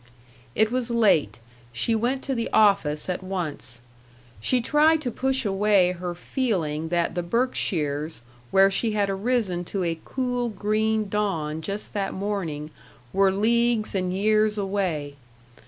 [0.55, 1.37] It was late.
[1.71, 3.81] She went to the office at once.
[4.39, 9.83] She tried to push away her feeling that the Berkshires, where she had arisen to
[9.83, 12.71] a cool green dawn just that morning,
[13.13, 15.17] were leagues and years away.